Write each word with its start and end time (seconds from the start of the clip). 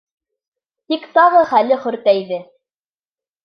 Тик 0.93 1.05
тағы 1.19 1.45
хәле 1.53 1.79
хөртәйҙе. 1.87 2.43